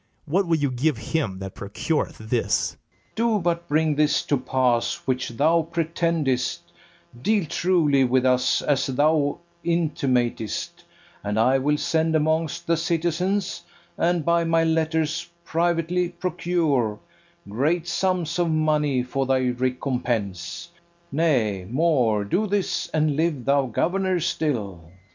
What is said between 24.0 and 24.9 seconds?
still.